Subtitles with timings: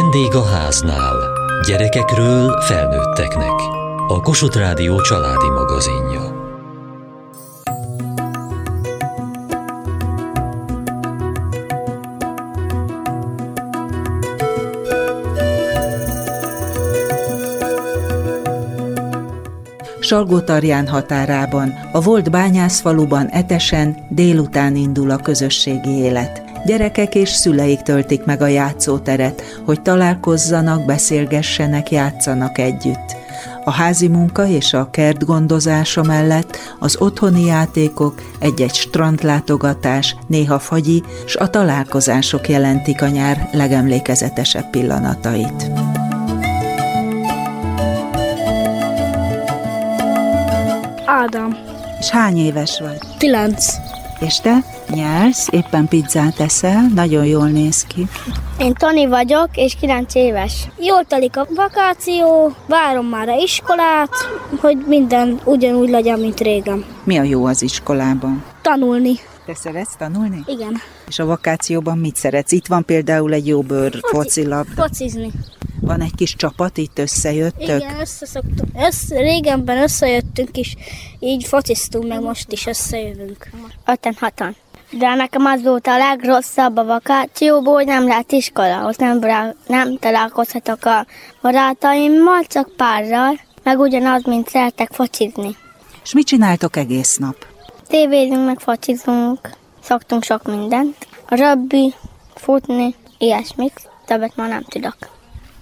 [0.00, 1.16] Vendég a háznál.
[1.66, 3.52] Gyerekekről felnőtteknek.
[4.08, 6.42] A Kossuth Rádió családi magazinja.
[20.00, 26.43] Salgótarján határában, a volt bányászfaluban etesen délután indul a közösségi élet.
[26.64, 33.16] Gyerekek és szüleik töltik meg a játszóteret, hogy találkozzanak, beszélgessenek, játszanak együtt.
[33.64, 41.02] A házi munka és a kert gondozása mellett az otthoni játékok, egy-egy strandlátogatás, néha fagyi,
[41.26, 45.70] s a találkozások jelentik a nyár legemlékezetesebb pillanatait.
[51.06, 51.56] Ádám.
[51.98, 52.98] És hány éves vagy?
[53.18, 53.66] Kilenc.
[54.20, 54.64] És te?
[54.88, 58.06] Nyelsz, éppen pizzát eszel, nagyon jól néz ki.
[58.58, 60.68] Én Tani vagyok, és 9 éves.
[60.78, 64.10] Jól telik a vakáció, várom már a iskolát,
[64.60, 66.84] hogy minden ugyanúgy legyen, mint régen.
[67.04, 68.44] Mi a jó az iskolában?
[68.62, 69.14] Tanulni.
[69.46, 70.42] Te szeretsz tanulni?
[70.46, 70.72] Igen.
[71.08, 72.52] És a vakációban mit szeretsz?
[72.52, 74.66] Itt van például egy jó bőr Foci- focilab.
[74.76, 75.30] Focizni.
[75.84, 77.82] Van egy kis csapat, itt összejöttök.
[77.82, 78.70] Igen, összeszoktunk.
[78.86, 80.74] Össze, régenben összejöttünk is,
[81.18, 83.50] így fociztunk, meg most is összejövünk.
[83.86, 84.56] Öten, hatan.
[84.90, 89.98] De nekem az volt a legrosszabb a vakációból, hogy nem lehet iskolához, nem, rá- nem
[89.98, 91.06] találkozhatok a
[91.42, 95.56] barátaimmal, csak párral, meg ugyanaz, mint szeretek focizni.
[96.02, 97.46] És mit csináltok egész nap?
[97.88, 99.50] Tévézünk, meg focizunk,
[99.82, 101.06] szoktunk sok mindent.
[101.28, 101.94] A röbbi,
[102.34, 103.72] futni, ilyesmik,
[104.06, 104.96] többet már nem tudok.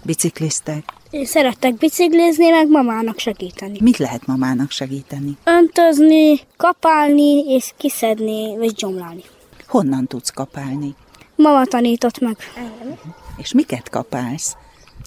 [0.03, 0.85] Bicikliztek?
[1.11, 3.79] Én szeretek biciklizni, meg mamának segíteni.
[3.81, 5.37] Mit lehet mamának segíteni?
[5.45, 9.23] Öntözni, kapálni, és kiszedni, vagy gyomlálni.
[9.67, 10.95] Honnan tudsz kapálni?
[11.37, 12.37] Mama tanított meg.
[13.37, 14.57] És miket kapálsz?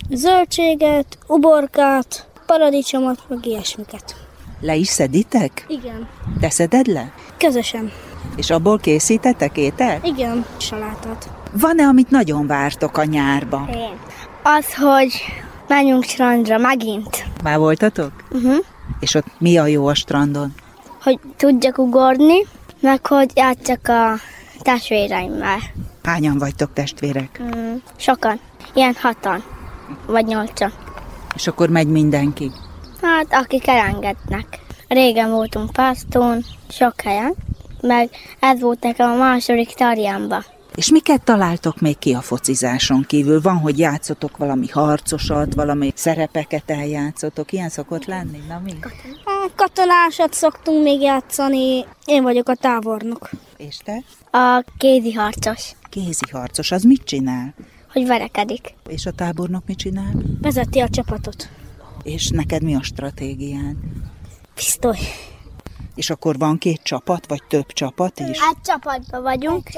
[0.10, 4.16] Zöldséget, uborkát, paradicsomot, meg ilyesmiket.
[4.62, 5.66] Le is szeditek?
[5.68, 6.08] Igen.
[6.40, 7.14] Te szeded le?
[7.38, 7.92] Közösen.
[8.36, 10.06] És abból készítetek ételt?
[10.06, 10.46] Igen.
[10.58, 11.30] Salátát.
[11.52, 13.70] Van-e, amit nagyon vártok a nyárba?
[14.48, 15.14] Az, hogy
[15.68, 18.12] menjünk strandra megint, Már voltatok?
[18.32, 18.56] uh-huh.
[19.00, 20.54] És ott mi a jó a strandon?
[21.04, 22.46] hogy tudjak ugorni,
[22.80, 24.14] meg hogy játszak a
[24.62, 25.58] testvéreimmel.
[26.04, 27.42] Hányan vagytok testvérek?
[27.44, 28.40] Mm, sokan.
[28.74, 29.44] Ilyen hatan.
[30.06, 30.74] Vagy nyolcan.
[31.36, 32.52] És akkor megy mindenki.
[33.02, 34.60] Hát, akik elengednek.
[34.88, 37.34] Régen voltunk Pásztón, sok helyen,
[37.82, 40.44] meg ez volt nekem a második tarjánba.
[40.76, 43.42] És miket találtok még ki a focizáson kívül?
[43.42, 47.52] Van, hogy játszotok valami harcosat, valami szerepeket eljátszotok.
[47.52, 48.40] Ilyen szokott lenni?
[48.48, 48.74] Na mi?
[49.56, 51.86] Katonásat szoktunk még játszani.
[52.06, 53.30] Én vagyok a tábornok.
[53.58, 54.04] És te?
[54.38, 57.54] A kézi harcos, Kézi harcos, az mit csinál?
[57.92, 58.74] hogy verekedik.
[58.88, 60.12] És a tábornok mit csinál?
[60.42, 61.50] Vezeti a csapatot.
[62.04, 63.76] És neked mi a stratégiád?
[64.54, 64.98] Pisztoly.
[65.96, 68.38] És akkor van két csapat, vagy több csapat is?
[68.40, 69.70] Egy csapatban vagyunk.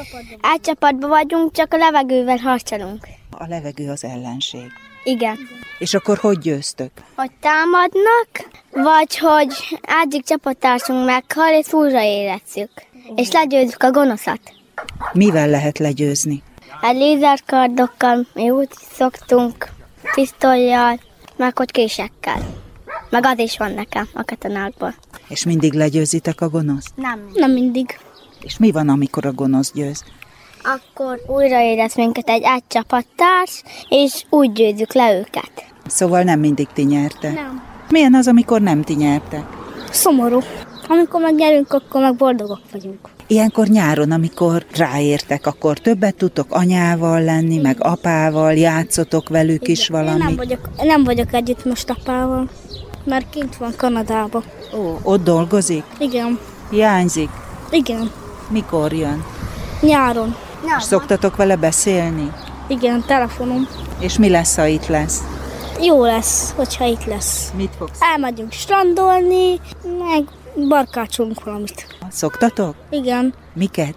[0.53, 3.07] Egy csapatban vagyunk, csak a levegővel harcolunk.
[3.31, 4.71] A levegő az ellenség.
[5.03, 5.37] Igen.
[5.79, 6.91] És akkor hogy győztök?
[7.15, 12.71] Hogy támadnak, vagy hogy egyik csapattársunk meghal, és újraélezzük.
[13.15, 14.39] És legyőzzük a gonoszat.
[15.13, 16.43] Mivel lehet legyőzni?
[16.81, 19.69] A lézerkardokkal mi úgy szoktunk,
[20.13, 20.99] pisztolyjal,
[21.35, 22.66] meg hogy késekkel.
[23.09, 24.93] Meg az is van nekem a katonákból.
[25.27, 26.91] És mindig legyőzitek a gonoszt?
[26.95, 27.29] Nem.
[27.33, 27.99] Nem mindig.
[28.41, 30.03] És mi van, amikor a gonosz győz?
[30.63, 35.51] Akkor újraérez minket egy egy csapattárs, és úgy győzzük le őket.
[35.85, 37.33] Szóval nem mindig ti nyertek.
[37.33, 37.61] Nem.
[37.89, 39.43] Milyen az, amikor nem ti nyertek?
[39.91, 40.39] Szomorú.
[40.87, 42.99] Amikor megnyerünk, akkor meg boldogok vagyunk.
[43.27, 49.95] Ilyenkor nyáron, amikor ráértek, akkor többet tudtok anyával lenni, meg apával, játszotok velük is Én
[49.95, 50.35] nem valami.
[50.35, 52.49] vagyok, nem vagyok együtt most apával,
[53.07, 54.43] mert kint van Kanadában.
[54.75, 55.83] Ó, ott dolgozik?
[55.99, 56.39] Igen.
[56.69, 57.29] Hiányzik?
[57.69, 58.11] Igen.
[58.49, 59.23] Mikor jön?
[59.81, 60.35] Nyáron.
[60.77, 62.31] És szoktatok vele beszélni?
[62.67, 63.67] Igen, telefonom.
[63.99, 65.21] És mi lesz, ha itt lesz?
[65.81, 67.51] Jó lesz, hogyha itt lesz.
[67.55, 67.99] Mit fogsz?
[68.01, 70.23] Elmegyünk strandolni, meg
[70.67, 71.87] barkácsolunk valamit.
[72.09, 72.75] Szoktatok?
[72.89, 73.33] Igen.
[73.53, 73.95] Miket?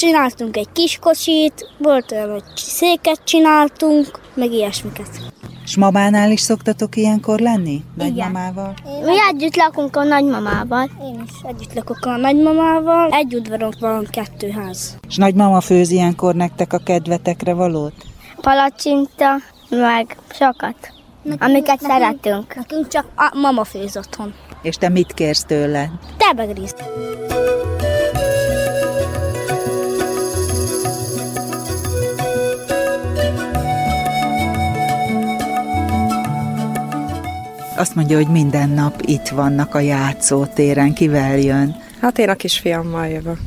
[0.00, 5.08] Csináltunk egy kis kocsit, volt olyan, hogy széket csináltunk, meg ilyesmiket.
[5.64, 7.82] És mamánál is szoktatok ilyenkor lenni?
[7.96, 8.74] Nagymamával?
[8.84, 10.90] Mi együtt lakunk a nagymamával.
[11.02, 13.10] Én is együtt lakok a nagymamával.
[13.10, 14.98] Egy udvaron van kettő ház.
[15.08, 17.94] És nagymama főz ilyenkor nektek a kedvetekre valót?
[18.40, 19.36] Palacsinta,
[19.68, 20.92] meg sokat.
[21.38, 22.54] Amiket szeretünk.
[22.54, 24.34] Nekünk csak a mama főz otthon.
[24.62, 25.90] És te mit kérsz tőle?
[26.16, 26.74] Tebegríz.
[37.80, 40.92] Azt mondja, hogy minden nap itt vannak a játszótéren.
[40.92, 41.76] Kivel jön?
[42.00, 43.38] Hát én a kisfiammal jövök.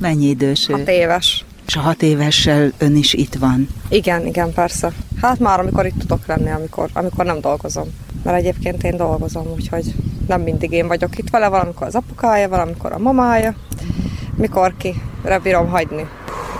[0.00, 0.72] Mennyi idős ő?
[0.72, 1.44] Hat éves.
[1.66, 3.68] És a hat évessel ön is itt van?
[3.88, 4.92] Igen, igen, persze.
[5.22, 7.86] Hát már amikor itt tudok lenni, amikor, amikor nem dolgozom.
[8.22, 9.94] Mert egyébként én dolgozom, úgyhogy
[10.28, 13.54] nem mindig én vagyok itt vele, valamikor az apukája, valamikor a mamája,
[14.36, 14.94] mikor ki,
[15.42, 16.08] bírom hagyni.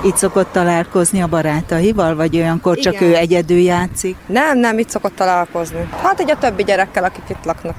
[0.04, 3.08] Itt szokott találkozni a barátaival, vagy olyankor csak Igen.
[3.08, 4.16] ő egyedül játszik?
[4.26, 5.88] Nem, nem, itt szokott találkozni.
[6.02, 7.74] Hát egy a többi gyerekkel, akik itt laknak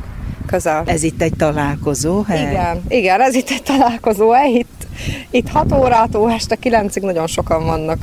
[0.48, 0.84] közel.
[0.86, 2.42] Ez itt egy találkozó hely?
[2.42, 4.52] Igen, igen, ez itt egy találkozó hely.
[4.52, 4.88] Itt,
[5.30, 7.98] itt 6 órától este 9-ig nagyon sokan vannak.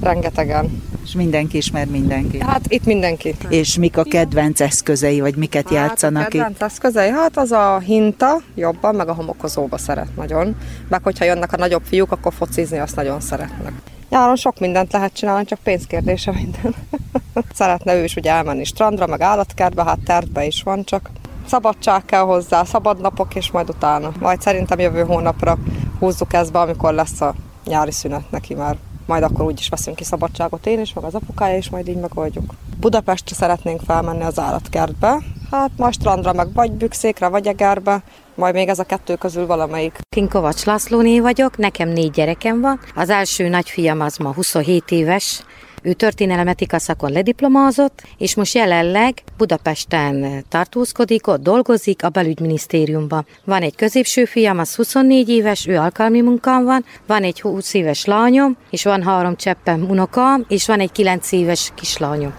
[0.00, 0.82] Rengetegen.
[1.04, 2.40] És mindenki ismer mindenki.
[2.40, 3.34] Hát itt mindenki.
[3.48, 6.40] És mik a kedvenc eszközei, vagy miket játszanak hát, itt?
[6.40, 10.56] kedvenc eszközei, hát az a hinta jobban, meg a homokozóba szeret nagyon.
[10.88, 13.72] Meg hogyha jönnek a nagyobb fiúk, akkor focizni azt nagyon szeretnek.
[14.08, 16.74] Nyáron sok mindent lehet csinálni, csak pénzkérdése minden.
[17.54, 21.10] Szeretne ő is ugye elmenni strandra, meg állatkertbe, hát tervbe is van, csak
[21.46, 24.12] szabadság kell hozzá, szabad napok, és majd utána.
[24.20, 25.58] Majd szerintem jövő hónapra
[25.98, 27.34] húzzuk ezt be, amikor lesz a
[27.64, 28.76] nyári szünet neki már.
[29.08, 31.96] Majd akkor úgy is veszünk ki szabadságot én is, meg az apukája is, majd így
[31.96, 32.54] megoldjuk.
[32.80, 35.18] Budapestre szeretnénk felmenni az állatkertbe,
[35.50, 38.02] hát majd strandra, meg vagy bükszékre, vagy egerbe,
[38.34, 39.98] majd még ez a kettő közül valamelyik.
[40.16, 42.80] Én Kovacs Lászlóné vagyok, nekem négy gyerekem van.
[42.94, 45.42] Az első nagyfiam az ma 27 éves,
[45.88, 53.26] ő történelemetika szakon lediplomázott, és most jelenleg Budapesten tartózkodik, ott dolgozik a belügyminisztériumban.
[53.44, 58.04] Van egy középső fiam, az 24 éves, ő alkalmi munkán van, van egy 20 éves
[58.04, 62.32] lányom, és van három cseppem unokám, és van egy 9 éves kislányom,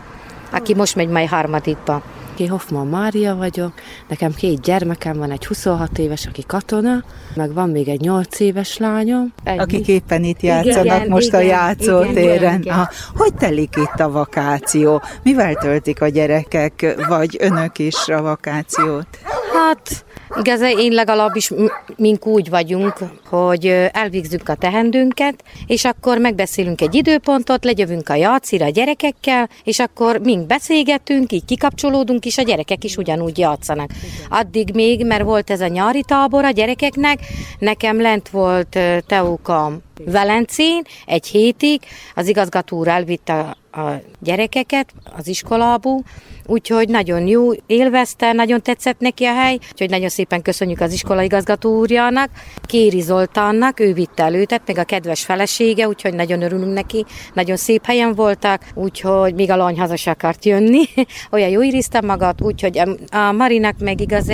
[0.51, 2.03] aki most megy majd harmadikba.
[2.39, 3.73] Én Hoffman Mária vagyok,
[4.07, 7.03] nekem két gyermekem van, egy 26 éves, aki katona,
[7.35, 9.33] meg van még egy 8 éves lányom.
[9.43, 12.35] Egy Akik éppen itt játszanak Igen, most a igen, játszótéren.
[12.35, 12.73] igen, igen.
[12.73, 12.89] Aha.
[13.15, 15.01] Hogy telik itt a vakáció?
[15.23, 19.07] Mivel töltik a gyerekek, vagy önök is a vakációt?
[19.53, 20.05] Hát,
[20.37, 21.51] igaz, én legalábbis
[21.95, 22.93] mink úgy vagyunk,
[23.29, 29.79] hogy elvégzünk a tehendőnket, és akkor megbeszélünk egy időpontot, legyövünk a játszira a gyerekekkel, és
[29.79, 33.89] akkor mink beszélgetünk, így kikapcsolódunk, és a gyerekek is ugyanúgy játszanak.
[34.29, 37.19] Addig még, mert volt ez a nyári tábor a gyerekeknek,
[37.59, 39.71] nekem lent volt Teóka
[40.05, 41.81] Velencén egy hétig,
[42.15, 46.03] az igazgató úr elvitte a gyerekeket az iskolából,
[46.45, 51.21] úgyhogy nagyon jó, élvezte, nagyon tetszett neki a hely, úgyhogy nagyon szépen köszönjük az iskola
[51.21, 52.29] igazgató úrjának,
[52.65, 57.57] Kéri Zoltánnak, ő vitte el őtet, meg a kedves felesége, úgyhogy nagyon örülünk neki, nagyon
[57.57, 60.83] szép helyen voltak, úgyhogy még a lány haza akart jönni,
[61.31, 64.31] olyan jó irizte magát, úgyhogy a- Marinak meg igaz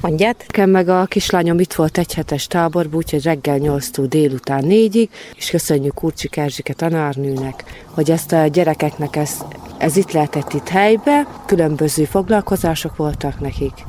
[0.00, 0.44] Mondját?
[0.46, 5.50] Nekem meg a kislányom itt volt egy hetes táborban, úgyhogy reggel 8-tól délután 4-ig, és
[5.50, 9.44] köszönjük Kurcsik Erzsike tanárnőnek, hogy ezt a gyerekeknek ez,
[9.78, 13.84] ez itt lehetett itt helybe, különböző foglalkozások voltak nekik.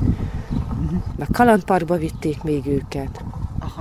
[1.18, 3.24] Meg kalandparkba vitték még őket.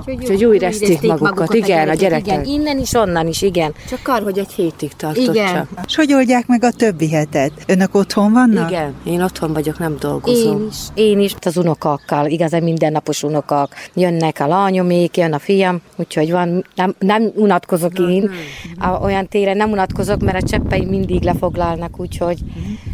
[0.07, 2.27] Úgyhogy úgy érezték magukat, igen, a gyerekek.
[2.27, 3.75] Igen, innen is, onnan is, igen.
[3.89, 5.55] Csak arra, hogy egy hétig tartott Igen.
[5.55, 5.69] csak.
[5.87, 7.53] És hogy oldják meg a többi hetet?
[7.67, 8.71] Önök otthon vannak?
[8.71, 10.61] Igen, én otthon vagyok, nem dolgozom.
[10.61, 10.77] Én is.
[10.95, 11.35] Én is.
[11.41, 13.91] Az unokákkal, igazán mindennapos unokák.
[13.95, 18.31] Jönnek a lányomék, jön a fiam, úgyhogy van, nem, nem unatkozok én.
[18.79, 22.39] A, olyan téren nem unatkozok, mert a cseppeim mindig lefoglalnak, úgyhogy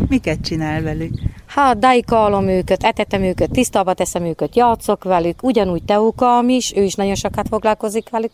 [0.08, 1.12] Miket csinál velük?
[1.56, 6.94] Hát dajkálom őket, etetem őket, tisztába teszem őket, játszok velük, ugyanúgy Teukám is, ő is
[6.94, 8.30] nagyon sokat foglalkozik velük,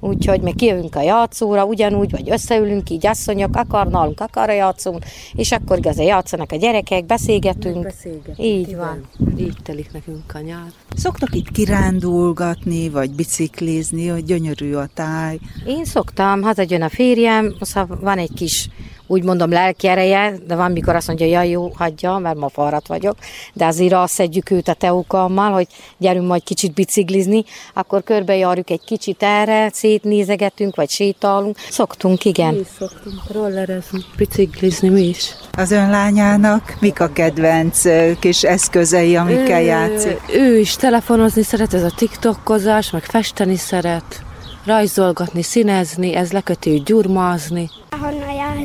[0.00, 5.52] úgyhogy meg kijövünk a játszóra, ugyanúgy, vagy összeülünk így asszonyok, akar nálunk, akar játszunk, és
[5.52, 7.82] akkor igazán játszanak a gyerekek, beszélgetünk.
[7.82, 9.08] Beszélgetünk, Így van.
[9.38, 10.68] Így telik nekünk a nyár.
[10.96, 15.38] Szoktak itt kirándulgatni, vagy biciklizni, hogy gyönyörű a táj.
[15.66, 18.68] Én szoktam, hazajön a férjem, szóval van egy kis
[19.08, 22.86] úgy mondom lelki ereje, de van, mikor azt mondja, ja jó, hagyja, mert ma fáradt
[22.86, 23.16] vagyok,
[23.52, 25.66] de azért azt szedjük őt a teukammal, hogy
[25.98, 31.56] gyerünk majd kicsit biciklizni, akkor körbejárjuk egy kicsit erre, szétnézegetünk, vagy sétálunk.
[31.70, 32.54] Szoktunk, igen.
[32.54, 35.34] Mi is szoktunk rollerezni, biciklizni mi is.
[35.52, 37.82] Az ön lányának mik a kedvenc
[38.18, 40.20] kis eszközei, amikkel játszik?
[40.32, 44.22] Ő, is telefonozni szeret, ez a tiktokozás, meg festeni szeret,
[44.64, 47.70] rajzolgatni, színezni, ez leköti őt gyurmázni.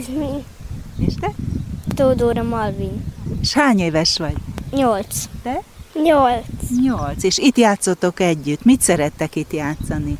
[0.07, 0.43] Jászmin,
[0.97, 1.31] És te?
[1.95, 3.05] Tódóra Malvin.
[3.41, 4.35] És hány éves vagy?
[4.71, 5.23] Nyolc.
[5.41, 5.63] Te?
[6.03, 6.45] Nyolc.
[6.83, 7.23] Nyolc.
[7.23, 8.63] És itt játszotok együtt.
[8.63, 10.17] Mit szerettek itt játszani?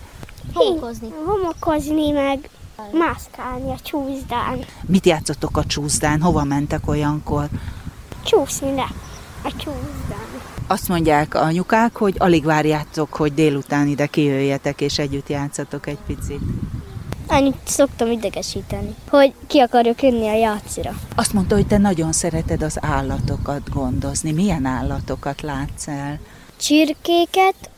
[0.54, 1.08] Homokozni.
[1.26, 2.50] Homokozni, meg
[2.92, 4.60] mászkálni a csúszdán.
[4.86, 6.22] Mit játszottok a csúszdán?
[6.22, 7.50] Hova mentek olyankor?
[8.24, 8.88] Csúszni le
[9.44, 10.28] a csúszdán.
[10.68, 16.00] Azt mondják a anyukák, hogy alig várjátok, hogy délután ide kijöjjetek, és együtt játszatok egy
[16.06, 16.42] picit.
[17.34, 20.94] Annyit szoktam idegesíteni, hogy ki akarok jönni a játszira.
[21.16, 24.32] Azt mondta, hogy te nagyon szereted az állatokat gondozni.
[24.32, 26.20] Milyen állatokat látsz el?
[26.58, 27.70] Csirkéket,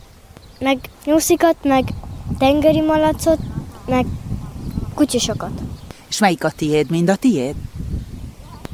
[0.60, 1.84] meg nyuszikat, meg
[2.38, 3.40] tengeri malacot,
[3.86, 4.06] meg
[4.94, 5.62] kutyasokat.
[6.10, 6.90] És melyik a tiéd?
[6.90, 7.56] Mind a tiéd?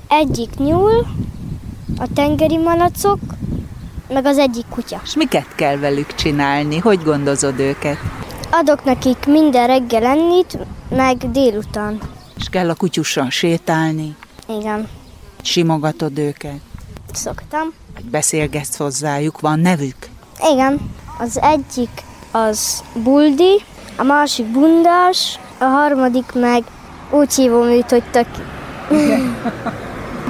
[0.07, 1.07] Egyik nyúl,
[1.97, 3.19] a tengeri malacok,
[4.07, 5.01] meg az egyik kutya.
[5.03, 6.77] És miket kell velük csinálni?
[6.77, 7.97] Hogy gondozod őket?
[8.51, 10.57] Adok nekik minden reggel ennyit,
[10.89, 11.99] meg délután.
[12.37, 14.15] És kell a kutyussal sétálni?
[14.59, 14.87] Igen,
[15.41, 16.59] Simogatod őket?
[17.13, 17.73] szoktam.
[18.11, 19.39] Beszélgetsz hozzájuk?
[19.39, 19.95] Van nevük?
[20.53, 21.89] Igen, az egyik
[22.31, 23.63] az Buldi,
[23.97, 26.63] a másik Bundás, a harmadik meg
[27.09, 28.27] úgy hívom őt, hogy tök.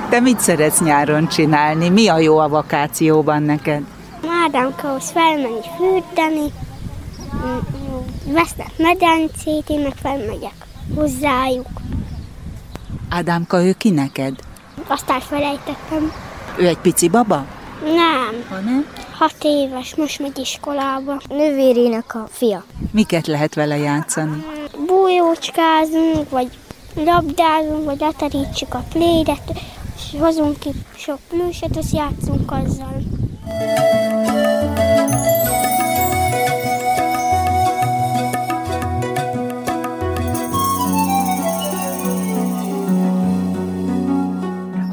[0.10, 1.90] Te mit szeretsz nyáron csinálni?
[1.90, 3.82] Mi a jó a vakációban neked?
[4.46, 6.52] Ádámkahoz felmenni fürdeni,
[8.26, 10.54] vesznek medencét, én meg felmegyek
[10.96, 11.68] hozzájuk.
[13.10, 14.36] Ádámka, ő ki neked?
[14.88, 16.12] Azt elfelejtettem.
[16.58, 17.46] Ő egy pici baba?
[17.84, 18.86] Nem, Hanem?
[19.18, 21.22] hat éves, most megy iskolába.
[21.30, 22.64] Nővérének a fia.
[22.92, 24.46] Miket lehet vele játszani?
[24.86, 26.50] Bújócskázunk, vagy
[26.96, 29.52] labdázunk, vagy leterítsük a plédet,
[29.96, 33.02] és hozunk ki sok plüsset, azt játszunk azzal.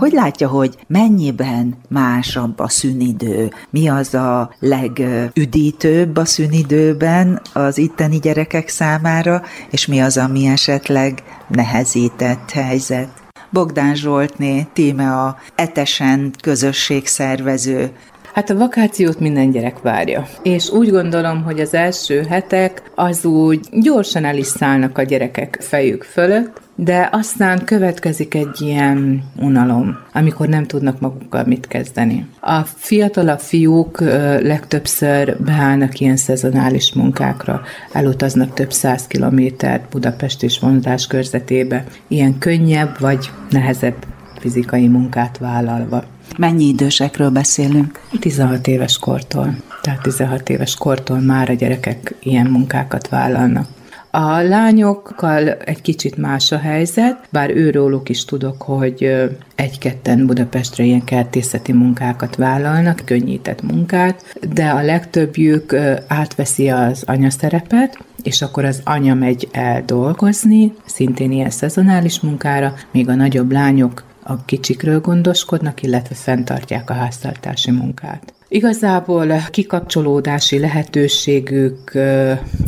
[0.08, 3.52] Hogy látja, hogy mennyiben másabb a szünidő?
[3.70, 11.22] Mi az a legüdítőbb a szünidőben az itteni gyerekek számára, és mi az, ami esetleg
[11.48, 13.08] nehezített helyzet?
[13.50, 17.90] Bogdán Zsoltné, tíme a Etesen közösségszervező.
[18.32, 20.28] Hát a vakációt minden gyerek várja.
[20.42, 25.58] És úgy gondolom, hogy az első hetek az úgy gyorsan el is szállnak a gyerekek
[25.60, 32.26] fejük fölött, de aztán következik egy ilyen unalom, amikor nem tudnak magukkal mit kezdeni.
[32.40, 34.00] A fiatalabb fiúk
[34.40, 43.00] legtöbbször beállnak ilyen szezonális munkákra, elutaznak több száz kilométert Budapest és vonzás körzetébe, ilyen könnyebb
[43.00, 43.96] vagy nehezebb
[44.40, 46.04] fizikai munkát vállalva.
[46.36, 48.00] Mennyi idősekről beszélünk?
[48.20, 53.66] 16 éves kortól, tehát 16 éves kortól már a gyerekek ilyen munkákat vállalnak.
[54.10, 61.04] A lányokkal egy kicsit más a helyzet, bár őróluk is tudok, hogy egy-ketten Budapestre ilyen
[61.04, 69.14] kertészeti munkákat vállalnak, könnyített munkát, de a legtöbbjük átveszi az anyaszerepet, és akkor az anya
[69.14, 76.14] megy el dolgozni, szintén ilyen szezonális munkára, míg a nagyobb lányok a kicsikről gondoskodnak, illetve
[76.14, 78.32] fenntartják a háztartási munkát.
[78.48, 81.92] Igazából kikapcsolódási lehetőségük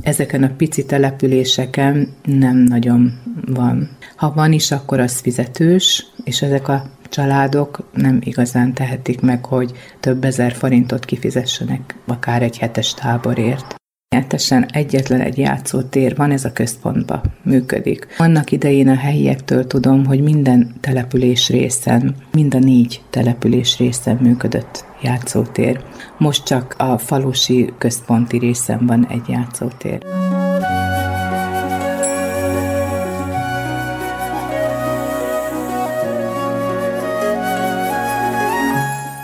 [0.03, 3.13] ezeken a pici településeken nem nagyon
[3.47, 3.89] van.
[4.17, 9.73] Ha van is, akkor az fizetős, és ezek a családok nem igazán tehetik meg, hogy
[10.01, 13.80] több ezer forintot kifizessenek akár egy hetes táborért.
[14.21, 18.07] Nyertesen egyetlen egy játszótér van, ez a központban működik.
[18.19, 24.85] Annak idején a helyiektől tudom, hogy minden település részen, mind a négy település részen működött
[25.03, 25.81] játszótér.
[26.19, 29.99] Most csak a falusi központi részen van egy játszótér.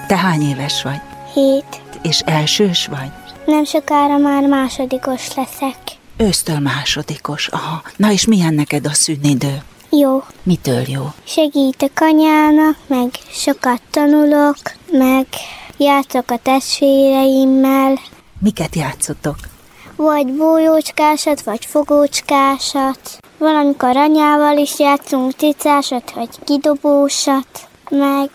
[0.07, 1.01] Te hány éves vagy?
[1.35, 1.83] Hét.
[2.03, 3.26] És elsős vagy?
[3.47, 5.77] Nem sokára már másodikos leszek.
[6.17, 7.49] Ősztől másodikos.
[7.49, 7.83] Aha.
[7.97, 9.63] Na és milyen neked a szünidő?
[9.91, 10.23] Jó.
[10.43, 11.05] Mitől jó?
[11.25, 14.57] Segítek anyának, meg sokat tanulok,
[14.91, 15.27] meg
[15.77, 17.99] játszok a testvéreimmel,
[18.39, 19.37] Miket játszotok?
[19.97, 23.19] vagy bújócskásat, vagy fogócskásat.
[23.39, 28.31] Valamikor anyával is játszunk cicásat, vagy kidobósat, meg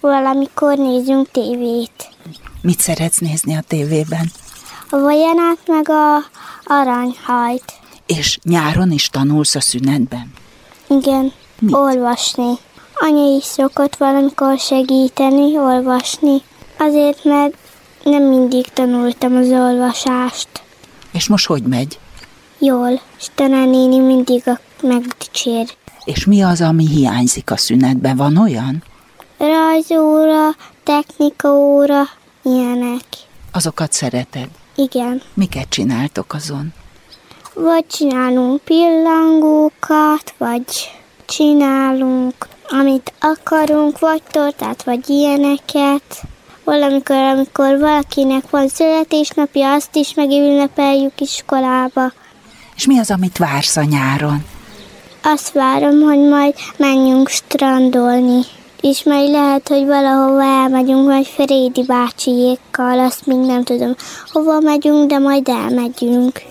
[0.00, 2.08] valamikor nézünk tévét.
[2.60, 4.30] Mit szeretsz nézni a tévében?
[4.90, 6.16] A vajanát, meg a
[6.64, 7.72] aranyhajt.
[8.06, 10.32] És nyáron is tanulsz a szünetben?
[10.88, 11.74] Igen, Mit?
[11.74, 12.52] olvasni.
[12.94, 16.42] Anya is szokott valamikor segíteni, olvasni.
[16.78, 17.56] Azért, mert
[18.04, 20.48] nem mindig tanultam az olvasást.
[21.12, 21.98] És most hogy megy?
[22.58, 25.76] Jól, és tanárnéni mindig a megdicsér.
[26.04, 28.16] És mi az, ami hiányzik a szünetben?
[28.16, 28.82] Van olyan?
[29.38, 32.02] Rajzóra, technikaóra,
[32.48, 33.04] ilyenek.
[33.52, 34.48] Azokat szereted?
[34.74, 35.22] Igen.
[35.34, 36.72] Miket csináltok azon?
[37.54, 40.64] Vagy csinálunk pillangókat, vagy
[41.26, 42.34] csinálunk,
[42.68, 46.22] amit akarunk, vagy tortát, vagy ilyeneket.
[46.64, 52.12] Valamikor, amikor valakinek van születésnapja, azt is megünnepeljük iskolába.
[52.76, 54.44] És mi az, amit vársz a nyáron?
[55.22, 58.40] Azt várom, hogy majd menjünk strandolni.
[58.80, 63.94] És majd lehet, hogy valahova elmegyünk, vagy Frédi bácsiékkal, azt még nem tudom,
[64.32, 66.42] hova megyünk, de majd elmegyünk.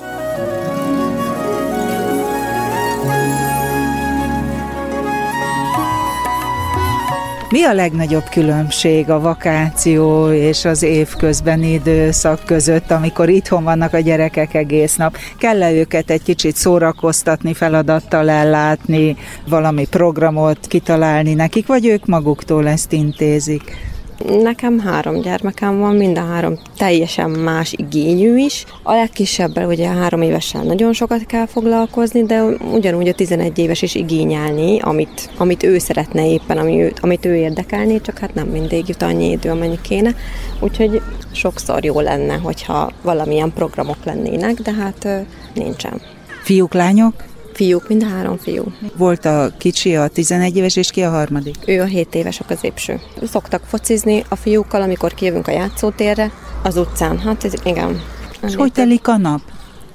[7.49, 13.99] Mi a legnagyobb különbség a vakáció és az évközbeni időszak között, amikor itthon vannak a
[13.99, 15.17] gyerekek egész nap?
[15.37, 19.15] Kell-e őket egy kicsit szórakoztatni, feladattal ellátni,
[19.49, 23.86] valami programot kitalálni nekik, vagy ők maguktól ezt intézik?
[24.25, 28.65] Nekem három gyermekem van, mind a három teljesen más igényű is.
[28.83, 32.43] A legkisebbel ugye három évesen nagyon sokat kell foglalkozni, de
[32.73, 37.35] ugyanúgy a 11 éves is igényelni, amit, amit ő szeretne éppen, ami ő, amit ő
[37.35, 40.15] érdekelné, csak hát nem mindig jut annyi idő, amennyi kéne.
[40.59, 45.07] Úgyhogy sokszor jó lenne, hogyha valamilyen programok lennének, de hát
[45.53, 46.01] nincsen.
[46.43, 47.13] Fiúk, lányok?
[47.57, 48.63] Fiúk, mind három fiú.
[48.97, 51.55] Volt a kicsi, a 11 éves, és ki a harmadik?
[51.65, 52.99] Ő a 7 éves, a középső.
[53.23, 56.31] Szoktak focizni a fiúkkal, amikor kijövünk a játszótérre,
[56.63, 57.19] az utcán.
[57.19, 58.01] Hát ez igen.
[58.43, 59.41] És hogy telik a nap?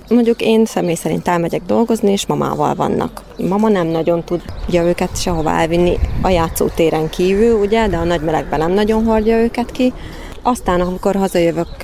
[0.08, 3.22] Mondjuk én személy szerint elmegyek dolgozni, és mamával vannak.
[3.38, 8.20] Mama nem nagyon tud ugye, őket sehova elvinni a játszótéren kívül, ugye, de a nagy
[8.20, 9.92] melegben nem nagyon hordja őket ki.
[10.42, 11.82] Aztán, amikor hazajövök,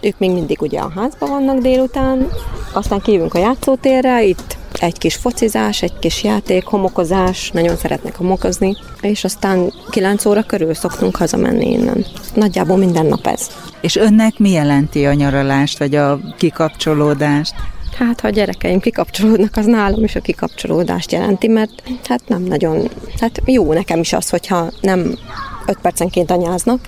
[0.00, 2.28] ők még mindig ugye a házban vannak délután,
[2.72, 8.76] aztán kijövünk a játszótérre, itt egy kis focizás, egy kis játék, homokozás, nagyon szeretnek homokozni,
[9.00, 12.04] és aztán 9 óra körül szoktunk hazamenni innen.
[12.34, 13.50] Nagyjából minden nap ez.
[13.80, 17.54] És önnek mi jelenti a nyaralást, vagy a kikapcsolódást?
[17.98, 22.88] Hát, ha a gyerekeim kikapcsolódnak, az nálam is a kikapcsolódást jelenti, mert hát nem nagyon,
[23.20, 25.18] hát jó nekem is az, hogyha nem
[25.66, 26.80] 5 percenként anyáznak,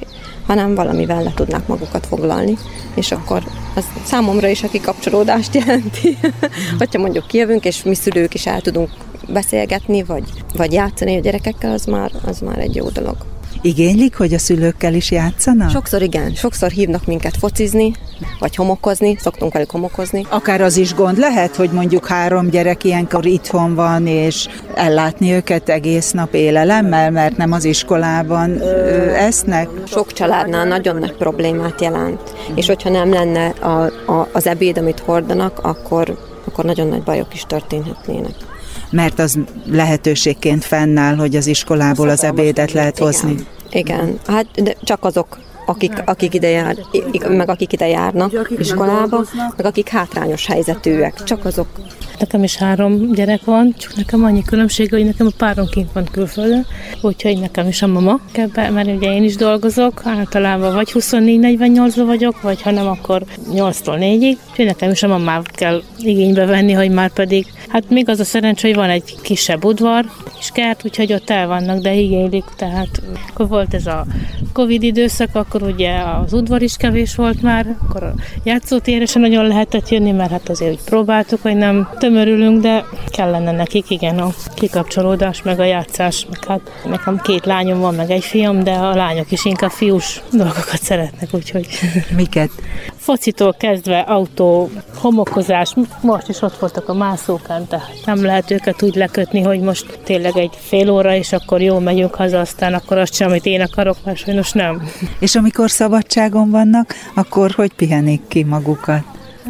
[0.47, 2.57] hanem valamivel le tudnák magukat foglalni,
[2.95, 3.43] és akkor
[3.75, 6.19] az számomra is a kikapcsolódást jelenti.
[6.79, 8.91] Hogyha mondjuk kijövünk, és mi szülők is el tudunk
[9.29, 10.25] beszélgetni, vagy,
[10.57, 13.17] vagy játszani a gyerekekkel, az már, az már egy jó dolog.
[13.67, 15.71] Igénylik, hogy a szülőkkel is játszanak?
[15.71, 17.93] Sokszor igen, sokszor hívnak minket focizni,
[18.39, 20.27] vagy homokozni, szoktunk velük homokozni.
[20.29, 25.69] Akár az is gond lehet, hogy mondjuk három gyerek ilyenkor itthon van, és ellátni őket
[25.69, 29.69] egész nap élelemmel, mert nem az iskolában ö, esznek?
[29.87, 35.01] Sok családnál nagyon nagy problémát jelent, és hogyha nem lenne a, a, az ebéd, amit
[35.01, 38.35] hordanak, akkor, akkor nagyon nagy bajok is történhetnének
[38.95, 39.39] mert az
[39.71, 43.35] lehetőségként fennáll, hogy az iskolából az ebédet lehet hozni.
[43.71, 44.19] Igen, igen.
[44.27, 46.77] hát de csak azok akik, akik ide jár,
[47.29, 49.25] meg akik ide járnak iskolába,
[49.57, 51.67] meg akik hátrányos helyzetűek, csak azok.
[52.19, 56.05] Nekem is három gyerek van, csak nekem annyi különbség, hogy nekem a párom kint van
[56.13, 56.67] külföldön,
[57.03, 62.41] úgyhogy nekem is a mama kell mert ugye én is dolgozok, általában vagy 24-48-ba vagyok,
[62.41, 66.91] vagy ha nem, akkor 8-tól 4-ig, úgyhogy nekem is a mamát kell igénybe venni, hogy
[66.91, 70.05] már pedig, hát még az a szerencs, hogy van egy kisebb udvar,
[70.39, 74.07] és kert, úgyhogy ott el vannak, de igénylik, tehát akkor volt ez a
[74.53, 75.93] Covid időszak, akkor ugye
[76.25, 80.49] az udvar is kevés volt már, akkor a játszótérre sem nagyon lehetett jönni, mert hát
[80.49, 86.27] azért úgy próbáltuk, hogy nem tömörülünk, de kellene nekik, igen, a kikapcsolódás, meg a játszás.
[86.31, 90.23] Meg hát nekem két lányom van, meg egy fiam, de a lányok is inkább fiús
[90.33, 91.67] dolgokat szeretnek, úgyhogy...
[92.17, 92.51] Miket?
[93.05, 98.95] Focitól kezdve autó, homokozás, most is ott voltak a mászókán, tehát nem lehet őket úgy
[98.95, 103.15] lekötni, hogy most tényleg egy fél óra, és akkor jó megyünk haza, aztán akkor azt
[103.15, 104.83] sem, amit én akarok, mert sajnos nem.
[105.19, 109.03] És amikor szabadságon vannak, akkor hogy pihenik ki magukat?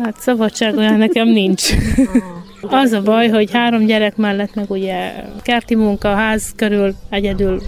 [0.02, 1.62] Hát szabadság olyan nekem nincs.
[2.68, 7.62] Az a baj, hogy három gyerek mellett meg ugye kerti munka, ház körül egyedül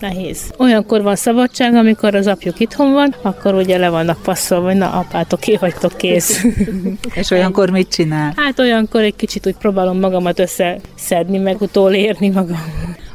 [0.00, 0.52] nehéz.
[0.58, 4.90] Olyankor van szabadság, amikor az apjuk itthon van, akkor ugye le vannak passzolva, hogy na
[4.90, 6.44] apátok, ki vagytok kész.
[7.20, 8.32] És olyankor mit csinál?
[8.36, 12.62] Hát olyankor egy kicsit úgy próbálom magamat összeszedni, meg utolérni magam.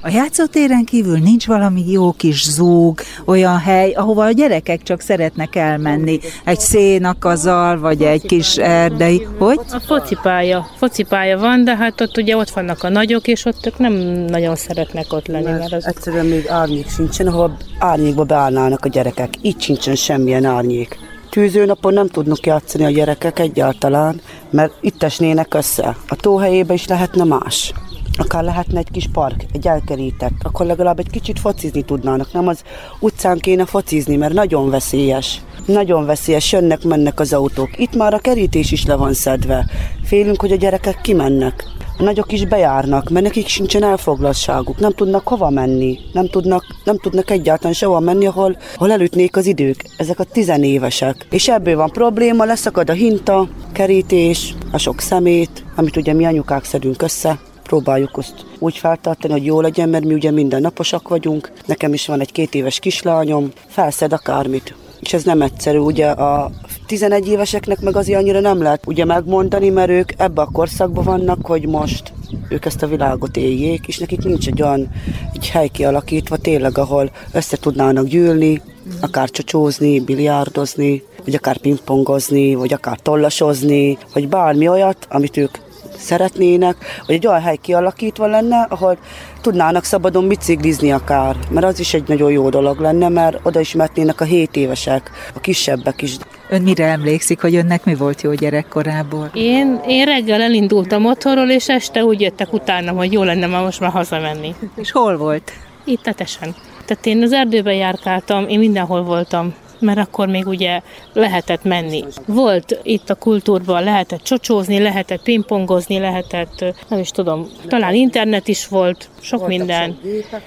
[0.06, 5.56] A játszótéren kívül nincs valami jó kis zúg, olyan hely, ahova a gyerekek csak szeretnek
[5.56, 6.20] elmenni.
[6.44, 9.28] Egy szénakazal, vagy egy kis erdei.
[9.38, 9.60] Hogy?
[9.72, 10.68] A focipálya.
[10.78, 13.94] Focipálya van, de hát ott ugye ott vannak a nagyok, és ott ők nem
[14.28, 15.44] nagyon szeretnek ott lenni.
[15.44, 15.86] Mert, mert az...
[15.86, 19.30] Egyszerűen még árnyék sincsen, ahol árnyékba beállnának a gyerekek.
[19.42, 20.98] Itt sincsen semmilyen árnyék.
[21.30, 25.98] Tűzőnapon nem tudnak játszani a gyerekek egyáltalán, mert itt esnének össze.
[26.08, 27.74] A tóhelyébe is lehetne más
[28.18, 32.34] akár lehetne egy kis park, egy elkerített, akkor legalább egy kicsit focizni tudnának.
[32.34, 32.64] Nem az
[33.00, 35.42] utcán kéne focizni, mert nagyon veszélyes.
[35.66, 37.70] Nagyon veszélyes, jönnek, mennek az autók.
[37.78, 39.66] Itt már a kerítés is le van szedve.
[40.04, 41.66] Félünk, hogy a gyerekek kimennek.
[41.98, 46.98] A nagyok is bejárnak, mert nekik sincsen elfoglaltságuk, nem tudnak hova menni, nem tudnak, nem
[46.98, 49.86] tudnak egyáltalán sehova menni, ahol, ahol elütnék az idők.
[49.98, 51.28] Ezek a tizenévesek.
[51.30, 56.64] És ebből van probléma, leszakad a hinta, kerítés, a sok szemét, amit ugye mi anyukák
[56.64, 61.52] szedünk össze, próbáljuk azt úgy feltartani, hogy jó legyen, mert mi ugye mindennaposak vagyunk.
[61.66, 64.76] Nekem is van egy két éves kislányom, felszed akármit.
[65.00, 66.52] És ez nem egyszerű, ugye a
[66.86, 71.46] 11 éveseknek meg azért annyira nem lehet ugye megmondani, mert ők ebbe a korszakban vannak,
[71.46, 72.14] hogy most
[72.50, 74.92] ők ezt a világot éljék, és nekik nincs egy olyan
[75.34, 78.62] egy hely kialakítva tényleg, ahol össze tudnának gyűlni,
[79.02, 85.58] akár csocsózni, biliárdozni, vagy akár pingpongozni, vagy akár tollasozni, vagy bármi olyat, amit ők
[86.06, 88.98] szeretnének, hogy egy olyan hely kialakítva lenne, ahol
[89.42, 93.74] tudnának szabadon biciklizni akár, mert az is egy nagyon jó dolog lenne, mert oda is
[93.74, 96.18] mehetnének a 7 évesek, a kisebbek is.
[96.50, 99.30] Ön mire emlékszik, hogy önnek mi volt jó gyerekkorából?
[99.34, 103.80] Én, én reggel elindultam otthonról, és este úgy jöttek utána, hogy jó lenne már most
[103.80, 104.56] már hazamenni.
[104.76, 105.52] És hol volt?
[105.84, 106.56] Itt tetesen.
[106.86, 109.54] Tehát én az erdőben járkáltam, én mindenhol voltam
[109.86, 110.82] mert akkor még ugye
[111.14, 112.04] lehetett menni.
[112.26, 118.68] Volt itt a kultúrban, lehetett csocsózni, lehetett pingpongozni, lehetett, nem is tudom, talán internet is
[118.68, 120.00] volt, sok volt minden.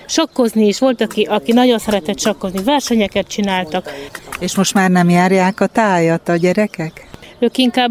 [0.06, 3.92] Sakkozni is volt, aki, aki nagyon szeretett sakkozni, versenyeket csináltak.
[4.40, 7.07] És most már nem járják a tájat a gyerekek?
[7.38, 7.90] Ők inkább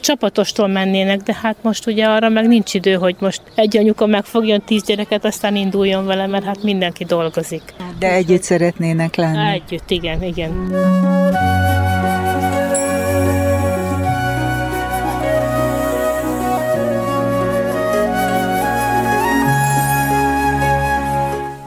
[0.00, 4.62] csapatostól mennének, de hát most ugye arra meg nincs idő, hogy most egy anyuka megfogjon
[4.62, 7.62] tíz gyereket, aztán induljon vele, mert hát mindenki dolgozik.
[7.98, 9.52] De együtt szeretnének lenni.
[9.52, 10.70] Együtt, igen, igen.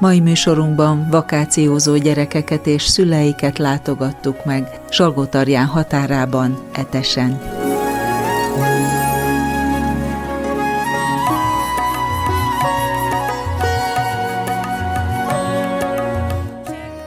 [0.02, 7.42] Mai műsorunkban vakációzó gyerekeket és szüleiket látogattuk meg Salgótarján határában, Etesen.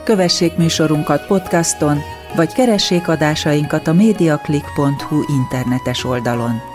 [0.03, 1.97] Kövessék műsorunkat podcaston,
[2.35, 6.74] vagy keressék adásainkat a mediaclick.hu internetes oldalon.